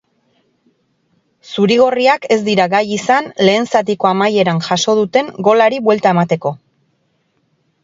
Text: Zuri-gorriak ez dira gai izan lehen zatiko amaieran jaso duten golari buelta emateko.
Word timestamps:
Zuri-gorriak 1.49 2.25
ez 2.37 2.37
dira 2.47 2.65
gai 2.71 2.81
izan 2.97 3.29
lehen 3.49 3.69
zatiko 3.75 4.11
amaieran 4.13 4.65
jaso 4.71 4.99
duten 5.03 5.31
golari 5.51 5.85
buelta 5.91 6.17
emateko. 6.19 6.57